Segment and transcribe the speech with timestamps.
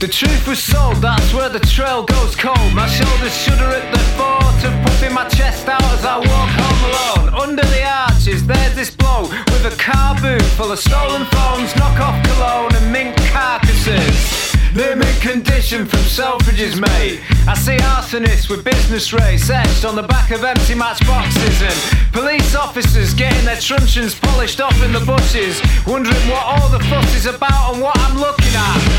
[0.00, 2.72] The truth was sold, that's where the trail goes cold.
[2.72, 7.28] My shoulders shudder at the thought of puffing my chest out as I walk home
[7.28, 7.48] alone.
[7.48, 12.16] Under the arches, there's this blow with a car boot full of stolen phones, knockoff
[12.24, 14.56] cologne, and mink carcasses.
[14.72, 17.20] They're condition from Selfridges, mate.
[17.46, 22.54] I see arsonists with business race etched on the back of empty matchboxes and police
[22.54, 27.26] officers getting their truncheons polished off in the bushes, wondering what all the fuss is
[27.26, 28.89] about and what I'm looking at.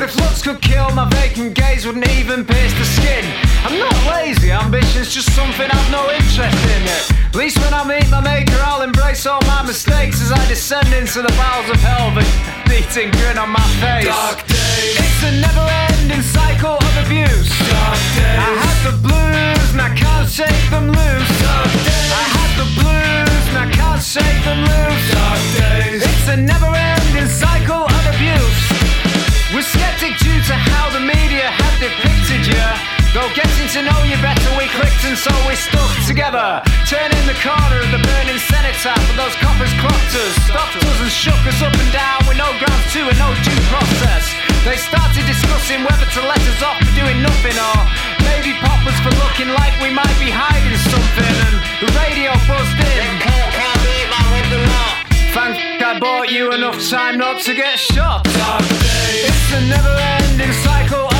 [0.00, 3.22] But if looks could kill, my vacant gaze wouldn't even pierce the skin.
[3.66, 6.88] I'm not lazy, ambition's just something I've no interest in.
[7.28, 10.88] At least when I meet my maker, I'll embrace all my mistakes as I descend
[10.94, 12.24] into the bowels of hell with
[12.72, 14.06] a eating grin on my face.
[14.06, 14.49] Dark
[33.10, 36.62] Though getting to know you better, we clicked and so we stuck together.
[36.86, 41.10] Turning the corner of the burning cenotaph, and those coppers clocked us, stopped us and
[41.10, 44.30] shook us up and down with no grounds to and no due process.
[44.62, 47.78] They started discussing whether to let us off for doing nothing or
[48.30, 51.34] maybe pop us for looking like we might be hiding something.
[51.50, 53.40] And the radio buzzed in.
[55.34, 58.22] Thank I bought you enough time not to get shot.
[58.26, 61.19] It's a never-ending cycle